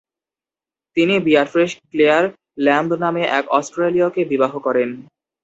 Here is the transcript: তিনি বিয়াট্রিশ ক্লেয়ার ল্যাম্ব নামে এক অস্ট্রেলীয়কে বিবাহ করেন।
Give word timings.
তিনি 0.97 1.15
বিয়াট্রিশ 1.19 1.71
ক্লেয়ার 1.91 2.23
ল্যাম্ব 2.57 2.91
নামে 3.03 3.23
এক 3.39 3.45
অস্ট্রেলীয়কে 3.49 4.21
বিবাহ 4.31 4.53
করেন। 4.65 4.89